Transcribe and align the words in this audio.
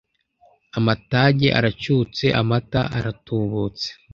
Amatage 0.77 1.47
aracutse 1.59 2.25
Amata 2.41 2.81
aratubutse 2.97 3.87